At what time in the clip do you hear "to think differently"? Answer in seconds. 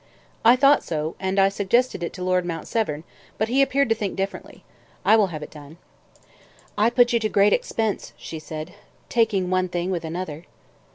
3.89-4.63